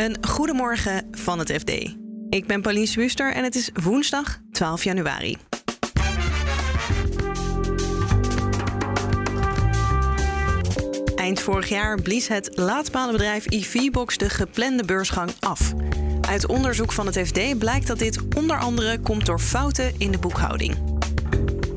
[0.00, 1.70] Een goedemorgen van het FD.
[2.28, 5.36] Ik ben Pauline Swuster en het is woensdag 12 januari.
[11.16, 15.72] Eind vorig jaar blies het laadpalenbedrijf EVBox de geplande beursgang af.
[16.20, 20.18] Uit onderzoek van het FD blijkt dat dit onder andere komt door fouten in de
[20.18, 20.99] boekhouding.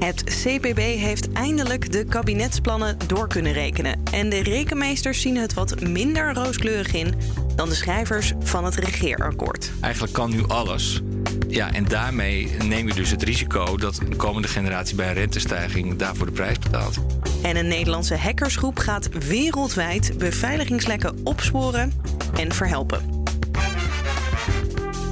[0.03, 4.03] Het CPB heeft eindelijk de kabinetsplannen door kunnen rekenen.
[4.11, 7.13] En de rekenmeesters zien het wat minder rooskleurig in
[7.55, 9.71] dan de schrijvers van het regeerakkoord.
[9.81, 11.01] Eigenlijk kan nu alles.
[11.47, 15.95] Ja, en daarmee neem je dus het risico dat de komende generatie bij een rentestijging
[15.95, 16.97] daarvoor de prijs betaalt.
[17.43, 21.93] En een Nederlandse hackersgroep gaat wereldwijd beveiligingslekken opsporen
[22.33, 23.25] en verhelpen.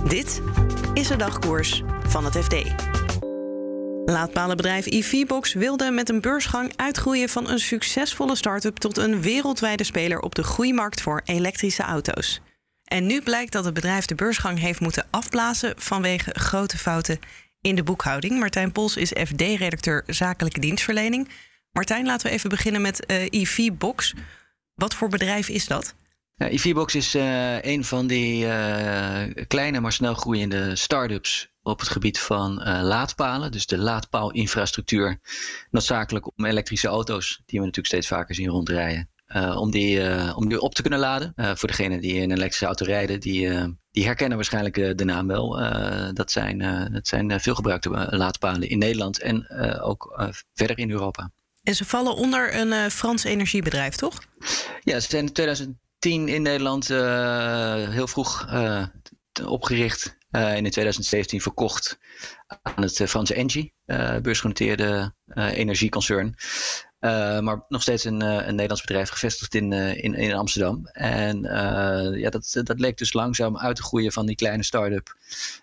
[0.07, 0.41] Dit
[0.93, 2.55] is de dagkoers van het FD.
[4.11, 10.19] Laadpalenbedrijf EVBox wilde met een beursgang uitgroeien van een succesvolle start-up tot een wereldwijde speler
[10.19, 12.41] op de groeimarkt voor elektrische auto's.
[12.83, 17.19] En nu blijkt dat het bedrijf de beursgang heeft moeten afblazen vanwege grote fouten
[17.61, 18.39] in de boekhouding.
[18.39, 21.29] Martijn Pols is FD-redacteur zakelijke dienstverlening.
[21.71, 24.13] Martijn, laten we even beginnen met EVBox.
[24.75, 25.95] Wat voor bedrijf is dat?
[26.35, 31.89] Ja, EVBox is uh, een van die uh, kleine maar snel groeiende start-ups op het
[31.89, 33.51] gebied van uh, laadpalen.
[33.51, 35.19] Dus de laadpaalinfrastructuur.
[35.69, 39.09] Noodzakelijk om elektrische auto's, die we natuurlijk steeds vaker zien rondrijden.
[39.35, 41.33] Uh, om, die, uh, om die op te kunnen laden.
[41.35, 43.49] voor degenen die in een elektrische auto rijden, die,
[43.91, 45.49] die herkennen waarschijnlijk de naam wel.
[46.13, 46.57] dat zijn,
[46.93, 49.49] dat zijn veelgebruikte laadpalen in Nederland en
[49.81, 51.31] ook verder in Europa.
[51.63, 54.19] En ze vallen onder een Frans energiebedrijf, toch?
[54.83, 58.47] Ja, ze zijn in 2010 in Nederland heel vroeg
[59.45, 60.19] opgericht.
[60.31, 61.99] Uh, in 2017 verkocht
[62.61, 66.35] aan het Franse Engie, uh, beursgenoteerde energieconcern.
[67.43, 70.85] maar nog steeds een, een Nederlands bedrijf gevestigd in, in, in Amsterdam.
[70.87, 71.41] En
[72.17, 75.15] ja, dat, dat leek dus langzaam uit te groeien van die kleine start-up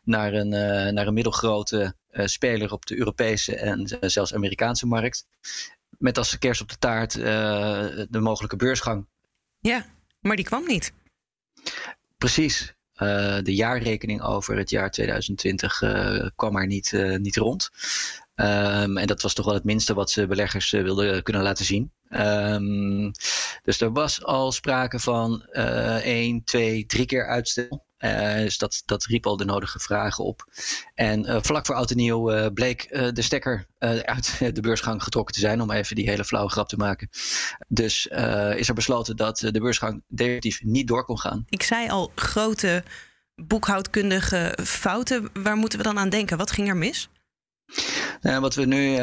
[0.05, 0.49] naar een,
[0.95, 5.27] naar een middelgrote speler op de Europese en zelfs Amerikaanse markt.
[5.99, 9.07] Met als kerst op de taart de mogelijke beursgang.
[9.61, 9.87] Ja,
[10.21, 10.93] maar die kwam niet.
[12.19, 12.77] Precies.
[12.99, 17.71] Uh, de jaarrekening over het jaar 2020 uh, kwam maar niet, uh, niet rond.
[18.35, 21.93] Um, en dat was toch wel het minste wat ze beleggers wilden kunnen laten zien.
[22.11, 23.11] Um,
[23.63, 25.43] dus er was al sprake van
[26.03, 27.87] één, twee, drie keer uitstel.
[27.99, 30.45] Uh, dus dat, dat riep al de nodige vragen op.
[30.95, 33.67] En uh, vlak voor oud en nieuw uh, bleek de stekker
[34.03, 37.09] uit de beursgang getrokken te zijn, om even die hele flauwe grap te maken.
[37.69, 38.07] Dus
[38.57, 41.45] is er besloten dat de beursgang definitief niet door kon gaan.
[41.49, 42.83] Ik zei al, grote
[43.35, 45.31] boekhoudkundige fouten.
[45.33, 46.37] Waar moeten we dan aan denken?
[46.39, 47.09] Wat ging er mis?
[48.21, 48.99] Nou, wat we nu uh,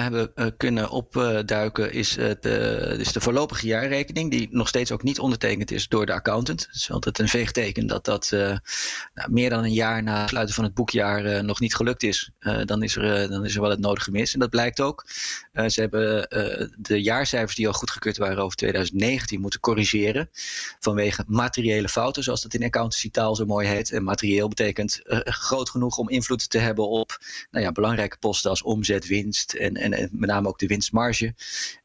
[0.00, 5.18] hebben uh, kunnen opduiken is, de, is de voorlopige jaarrekening, die nog steeds ook niet
[5.18, 6.60] ondertekend is door de accountant.
[6.60, 10.54] Het is altijd een veegteken dat dat nou, meer dan een jaar na het sluiten
[10.54, 12.30] van het boekjaar nog niet gelukt is.
[12.64, 14.34] dan, is er, dan is er wel het nodige mis.
[14.34, 15.04] En dat blijkt ook.
[15.66, 16.28] ze hebben
[16.78, 20.30] de jaarcijfers die al goedgekeurd waren over 2019 moeten corrigeren
[20.80, 23.92] vanwege materiële fouten, zoals dat in accountancy-taal zo mooi heet.
[23.92, 27.18] En materieel betekent groot genoeg om invloed te hebben op
[27.50, 31.34] nou ja, belangrijke posten als omzet, winst en, en, en met name ook de winstmarge.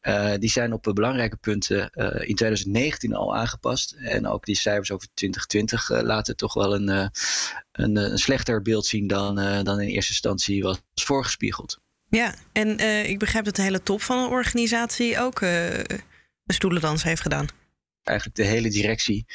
[0.02, 3.92] Uh, die zijn op belangrijke punten uh, in 2019 al aangepast.
[3.92, 8.86] En ook die cijfers over 2020 uh, laten toch wel een, een, een, slechter beeld
[8.86, 9.34] zien dan,
[9.64, 11.78] dan in eerste instantie was voorgespiegeld.
[12.08, 15.84] Ja, en ik begrijp dat de hele top van een organisatie ook een
[16.46, 17.48] stoelendans heeft gedaan
[18.08, 19.26] eigenlijk de hele directie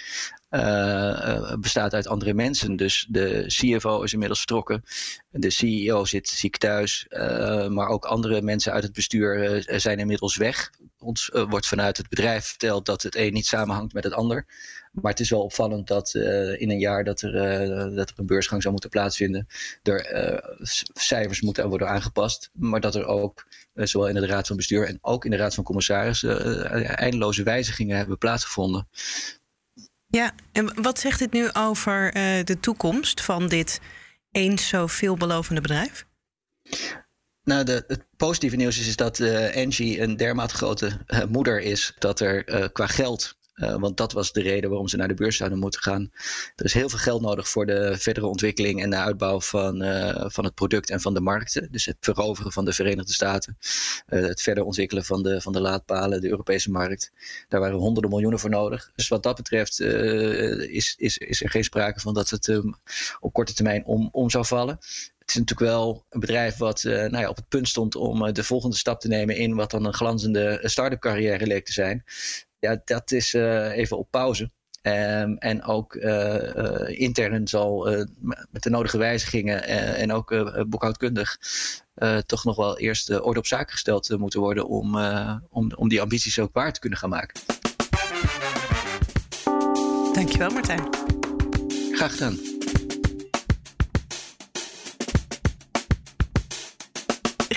[0.53, 2.75] uh, bestaat uit andere mensen.
[2.75, 4.83] Dus de CFO is inmiddels vertrokken.
[5.29, 7.05] De CEO zit ziek thuis.
[7.09, 10.71] Uh, maar ook andere mensen uit het bestuur zijn inmiddels weg.
[10.99, 14.45] Ons wordt vanuit het bedrijf verteld dat het een niet samenhangt met het ander.
[14.91, 16.13] Maar het is wel opvallend dat
[16.57, 17.31] in een jaar dat er,
[17.95, 19.47] dat er een beursgang zou moeten plaatsvinden,
[19.83, 20.57] er
[20.93, 22.49] cijfers moeten worden aangepast.
[22.53, 25.53] Maar dat er ook, zowel in de Raad van Bestuur en ook in de Raad
[25.53, 26.65] van Commissarissen,
[26.95, 28.87] eindeloze wijzigingen hebben plaatsgevonden.
[30.15, 33.81] Ja, en wat zegt dit nu over uh, de toekomst van dit
[34.31, 36.05] eens zo veelbelovende bedrijf?
[37.43, 41.61] Nou, de, het positieve nieuws is, is dat uh, Engie een dermate grote uh, moeder
[41.61, 45.13] is dat er qua geld uh, want dat was de reden waarom ze naar de
[45.13, 46.11] beurs zouden moeten gaan.
[46.55, 50.25] Er is heel veel geld nodig voor de verdere ontwikkeling en de uitbouw van, uh,
[50.27, 51.67] van het product en van de markten.
[51.71, 53.57] Dus het veroveren van de Verenigde Staten,
[54.09, 57.11] uh, het verder ontwikkelen van de, van de laadpalen, de Europese markt.
[57.47, 58.91] Daar waren honderden miljoenen voor nodig.
[58.95, 62.75] Dus wat dat betreft is, is, is er geen sprake van dat het um,
[63.19, 64.75] op korte termijn om, om zou vallen.
[65.19, 68.43] Het is natuurlijk wel een bedrijf wat nou ja, op het punt stond om de
[68.43, 72.03] volgende stap te nemen in wat dan een glanzende start-up carrière leek te zijn
[72.63, 74.51] ja, dat is uh, even op pauze.
[74.81, 75.95] Ehm, en ook
[76.87, 77.87] intern zal
[78.51, 79.63] met de nodige wijzigingen
[79.95, 81.37] en ook boekhoudkundig
[82.25, 84.97] toch nog wel eerst orde op zaken gesteld moeten worden om,
[85.49, 87.41] om, om die ambities ook waar te kunnen gaan maken.
[90.13, 90.87] Dankjewel Martijn.
[91.91, 92.52] Graag gedaan.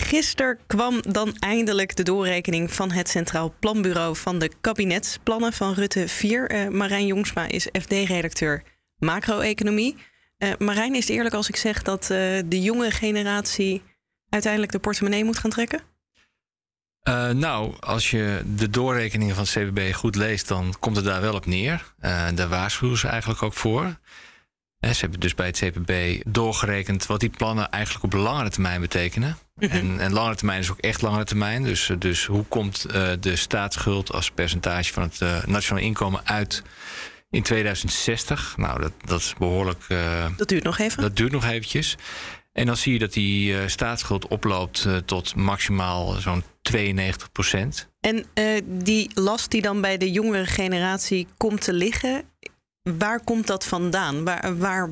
[0.06, 6.08] Gisteren kwam dan eindelijk de doorrekening van het Centraal Planbureau van de kabinetsplannen van Rutte
[6.08, 6.50] 4.
[6.50, 8.62] Uh, eh, Marijn Jongsma is FD-redacteur
[8.98, 9.96] macro-economie.
[10.38, 12.08] Uh, Marijn, is het eerlijk als ik zeg dat uh,
[12.46, 13.82] de jonge generatie
[14.28, 15.80] uiteindelijk de portemonnee moet gaan trekken?
[17.32, 21.34] nou, als je de doorrekeningen van het CBB goed leest, dan komt het daar wel
[21.34, 21.94] op neer.
[22.34, 23.98] daar waarschuwen ze eigenlijk ook voor.
[24.80, 29.38] Ze hebben dus bij het CPB doorgerekend wat die plannen eigenlijk op langere termijn betekenen.
[29.58, 31.62] En, en langere termijn is ook echt langere termijn.
[31.62, 36.62] Dus, dus hoe komt uh, de staatsschuld als percentage van het uh, nationaal inkomen uit
[37.30, 38.54] in 2060?
[38.56, 39.84] Nou, dat, dat is behoorlijk.
[39.88, 41.02] Uh, dat duurt nog even.
[41.02, 41.96] Dat duurt nog eventjes.
[42.52, 47.88] En dan zie je dat die staatsschuld oploopt tot maximaal zo'n 92 procent.
[48.00, 48.24] En
[48.64, 52.24] die last die dan bij de jongere generatie komt te liggen,
[52.98, 54.24] Waar komt dat vandaan?
[54.24, 54.90] Waar, waar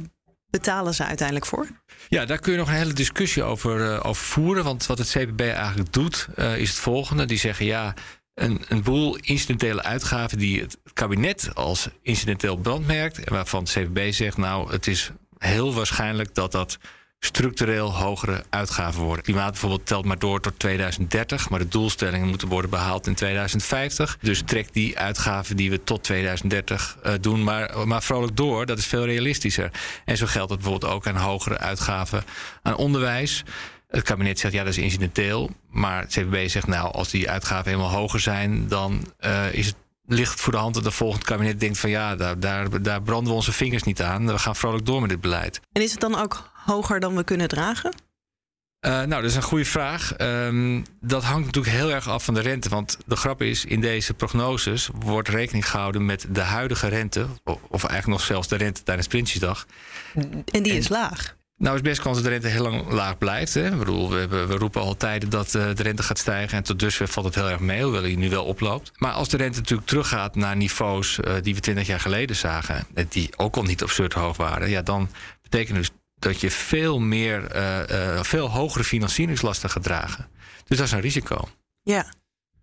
[0.58, 1.66] betalen ze uiteindelijk voor?
[2.08, 4.64] Ja, daar kun je nog een hele discussie over, uh, over voeren.
[4.64, 7.24] Want wat het CPB eigenlijk doet, uh, is het volgende.
[7.24, 7.94] Die zeggen ja,
[8.34, 13.24] een, een boel incidentele uitgaven die het kabinet als incidenteel brandmerkt.
[13.24, 16.78] En waarvan het CPB zegt, nou, het is heel waarschijnlijk dat dat
[17.24, 19.24] structureel hogere uitgaven worden.
[19.24, 24.18] Klimaat bijvoorbeeld telt maar door tot 2030, maar de doelstellingen moeten worden behaald in 2050.
[24.20, 28.66] Dus trek die uitgaven die we tot 2030 uh, doen, maar, maar vrolijk door.
[28.66, 29.70] Dat is veel realistischer.
[30.04, 32.24] En zo geldt het bijvoorbeeld ook aan hogere uitgaven
[32.62, 33.44] aan onderwijs.
[33.88, 35.50] Het kabinet zegt ja, dat is incidenteel.
[35.70, 39.76] Maar het CPB zegt nou, als die uitgaven helemaal hoger zijn, dan uh, is het
[40.06, 43.28] ligt voor de hand dat het volgende kabinet denkt van ja, daar, daar, daar branden
[43.28, 44.26] we onze vingers niet aan.
[44.26, 45.60] We gaan vrolijk door met dit beleid.
[45.72, 47.94] En is het dan ook hoger dan we kunnen dragen?
[48.86, 50.18] Uh, nou, dat is een goede vraag.
[50.18, 52.68] Um, dat hangt natuurlijk heel erg af van de rente.
[52.68, 57.26] Want de grap is, in deze prognoses wordt rekening gehouden met de huidige rente.
[57.44, 59.66] Of eigenlijk nog zelfs de rente tijdens Prinsjesdag.
[60.52, 61.36] En die is laag.
[61.56, 63.54] Nou, is best kans dat de rente heel lang laag blijft.
[63.54, 63.70] Hè?
[63.72, 66.56] Ik bedoel, we, hebben, we roepen al tijden dat uh, de rente gaat stijgen.
[66.56, 68.92] En tot dusver valt het heel erg mee, hoewel hij nu wel oploopt.
[68.96, 72.86] Maar als de rente natuurlijk teruggaat naar niveaus uh, die we 20 jaar geleden zagen.
[73.08, 74.70] Die ook al niet absurd hoog waren.
[74.70, 75.08] Ja, dan
[75.42, 80.28] betekent dus dat je veel meer, uh, veel hogere financieringslasten gaat dragen.
[80.64, 81.48] Dus dat is een risico.
[81.82, 82.12] Ja.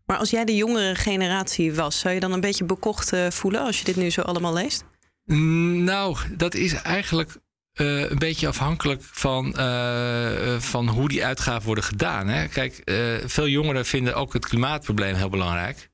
[0.05, 3.79] Maar als jij de jongere generatie was, zou je dan een beetje bekocht voelen als
[3.79, 4.83] je dit nu zo allemaal leest?
[5.25, 7.37] Mm, nou, dat is eigenlijk
[7.75, 12.27] uh, een beetje afhankelijk van, uh, van hoe die uitgaven worden gedaan.
[12.27, 12.47] Hè?
[12.47, 15.89] Kijk, uh, veel jongeren vinden ook het klimaatprobleem heel belangrijk.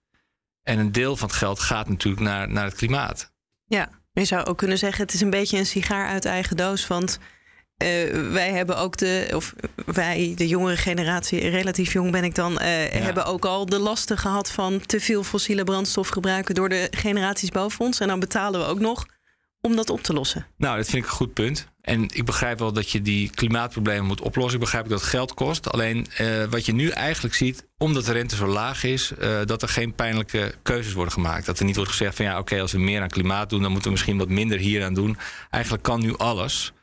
[0.64, 3.32] En een deel van het geld gaat natuurlijk naar, naar het klimaat.
[3.66, 6.88] Ja, je zou ook kunnen zeggen: het is een beetje een sigaar uit eigen doos.
[6.88, 7.20] Want
[8.32, 9.54] wij hebben ook de, of
[9.86, 12.60] wij, de jongere generatie, relatief jong ben ik dan, ja.
[12.60, 17.50] hebben ook al de lasten gehad van te veel fossiele brandstof gebruiken door de generaties
[17.50, 18.00] boven ons.
[18.00, 19.06] En dan betalen we ook nog
[19.62, 20.48] om dat op te lossen?
[20.58, 21.68] Nou, dat vind ik een goed punt.
[21.82, 24.54] En ik begrijp wel dat je die klimaatproblemen moet oplossen.
[24.54, 25.72] Ik begrijp dat het geld kost.
[25.72, 29.62] Alleen uh, wat je nu eigenlijk ziet, omdat de rente zo laag is, uh, dat
[29.62, 31.46] er geen pijnlijke keuzes worden gemaakt.
[31.46, 33.62] Dat er niet wordt gezegd van ja, oké, okay, als we meer aan klimaat doen,
[33.62, 35.18] dan moeten we misschien wat minder hier aan doen.
[35.50, 36.74] Eigenlijk kan nu alles.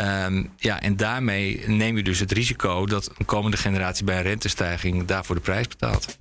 [0.00, 4.22] Um, ja, en daarmee neem je dus het risico dat een komende generatie bij een
[4.22, 6.16] rentestijging daarvoor de prijs betaalt.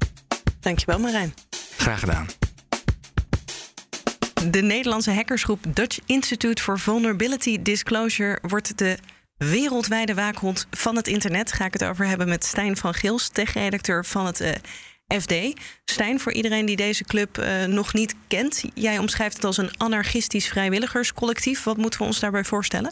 [0.60, 1.34] Dankjewel, Marijn.
[1.78, 2.28] Graag gedaan.
[4.50, 8.98] De Nederlandse hackersgroep Dutch Institute for Vulnerability Disclosure wordt de
[9.38, 11.52] wereldwijde waakhond van het internet.
[11.52, 15.34] Ga ik het over hebben met Stijn van Gils, tech-redacteur van het eh, FD.
[15.86, 19.78] Stijn, voor iedereen die deze club uh, nog niet kent, jij omschrijft het als een
[19.78, 21.64] anarchistisch vrijwilligerscollectief.
[21.64, 22.92] Wat moeten we ons daarbij voorstellen?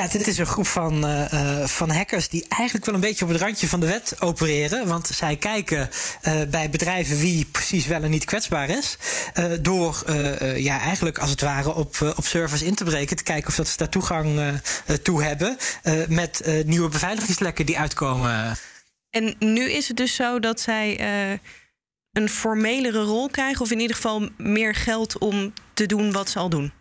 [0.00, 3.30] Ja, dit is een groep van, uh, van hackers die eigenlijk wel een beetje op
[3.30, 4.86] het randje van de wet opereren.
[4.86, 5.90] Want zij kijken
[6.22, 8.96] uh, bij bedrijven wie precies wel en niet kwetsbaar is.
[9.60, 10.04] Door
[10.56, 13.16] ja, eigenlijk als het ware op, op servers in te breken.
[13.16, 14.60] Te kijken of dat ze daar toegang
[15.02, 15.56] toe hebben.
[16.08, 18.56] met nieuwe beveiligingslekken die uitkomen.
[19.10, 21.00] En nu is het dus zo dat zij
[22.12, 23.62] een formelere rol krijgen.
[23.62, 26.72] Of in ieder geval meer geld om te doen wat ze al doen.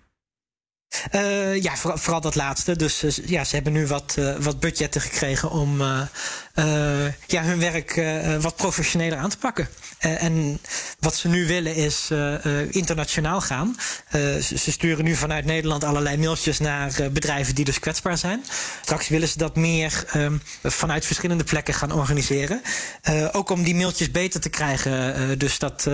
[1.11, 2.75] Uh, ja, vooral, dat laatste.
[2.75, 5.81] Dus uh, ja, ze hebben nu wat, uh, wat budgetten gekregen om
[7.27, 8.01] ja, hun werk
[8.41, 9.67] wat professioneler aan te pakken.
[9.99, 10.59] en
[10.99, 12.09] wat ze nu willen is
[12.69, 13.75] internationaal gaan.
[14.11, 18.43] Ze, ze, sturen nu vanuit Nederland allerlei mailtjes naar bedrijven die dus kwetsbaar zijn.
[18.81, 22.61] Straks willen ze dat meer um, vanuit verschillende plekken gaan organiseren.
[23.31, 25.39] ook om die mailtjes beter te krijgen.
[25.39, 25.87] dus dat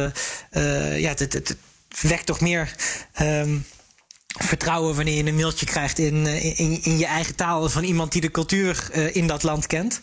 [0.95, 1.57] ja, het, het, het
[2.01, 2.75] wekt toch meer.
[3.21, 3.65] Um,
[4.37, 8.21] vertrouwen wanneer je een mailtje krijgt in, in, in, je eigen taal van iemand die
[8.21, 9.99] de cultuur in dat land kent,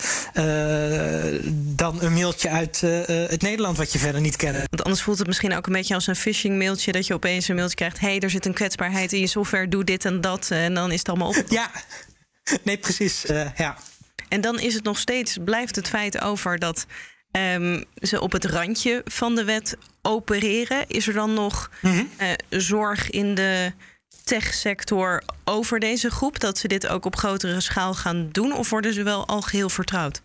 [1.54, 4.56] dan een mailtje uit het Nederland wat je verder niet kent.
[4.56, 7.48] Want anders voelt het misschien ook een beetje als een phishing mailtje dat je opeens
[7.48, 10.50] een mailtje krijgt: hey, er zit een kwetsbaarheid in je software, doe dit en dat,
[10.50, 11.44] en dan is het allemaal op.
[11.48, 11.70] Ja,
[12.64, 13.24] nee, precies.
[13.56, 13.76] ja.
[14.28, 16.86] En dan is het nog steeds, blijft het feit over dat
[17.32, 20.84] um, ze op het randje van de wet opereren.
[20.88, 22.10] Is er dan nog mm
[22.48, 23.72] zorg in de
[24.22, 26.40] techsector over deze groep?
[26.40, 28.52] Dat ze dit ook op grotere schaal gaan doen?
[28.56, 30.20] Of worden ze wel al geheel vertrouwd?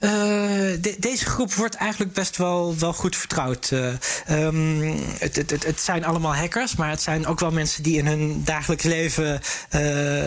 [0.00, 3.70] Uh, deze groep wordt eigenlijk best wel, wel goed vertrouwd.
[3.70, 3.92] Uh,
[4.30, 8.06] um, het, het, het, zijn allemaal hackers, maar het zijn ook wel mensen die in
[8.06, 9.40] hun dagelijks leven
[9.74, 10.26] uh,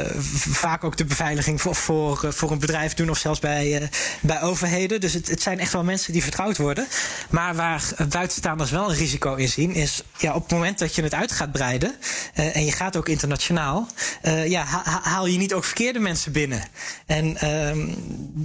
[0.51, 3.89] vaak ook de beveiliging voor, voor, voor een bedrijf doen of zelfs bij,
[4.21, 4.99] bij overheden.
[4.99, 6.87] Dus het, het zijn echt wel mensen die vertrouwd worden.
[7.29, 11.03] Maar waar buitenstaanders wel een risico in zien, is ja, op het moment dat je
[11.03, 11.95] het uit gaat breiden
[12.33, 13.87] en je gaat ook internationaal,
[14.45, 14.63] ja,
[15.01, 16.63] haal je niet ook verkeerde mensen binnen.
[17.05, 17.37] En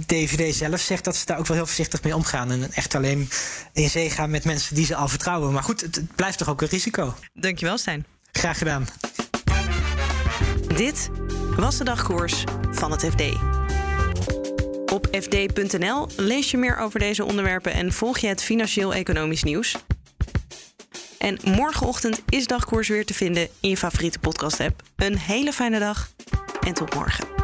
[0.05, 2.51] DVD ehm, zelf zegt dat ze daar ook wel heel voorzichtig mee omgaan.
[2.51, 3.29] En echt alleen
[3.73, 5.53] in zee gaan met mensen die ze al vertrouwen.
[5.53, 7.15] Maar goed, het, blijft toch ook een risico.
[7.33, 8.05] Dankjewel, Stijn.
[8.31, 8.87] Graag gedaan.
[10.75, 11.09] Dit
[11.55, 13.21] was de dagkoers van het FD.
[14.91, 19.75] Op fd.nl lees je meer over deze onderwerpen en volg je het financieel-economisch nieuws.
[21.17, 24.81] En morgenochtend is dagkoers weer te vinden in je favoriete podcast-app.
[24.95, 26.09] Een hele fijne dag
[26.61, 27.36] en tot morgen.